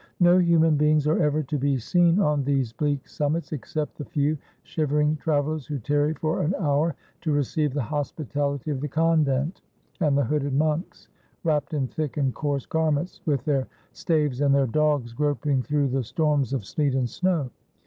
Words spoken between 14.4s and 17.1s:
and their dogs, groping through the storms of sleet and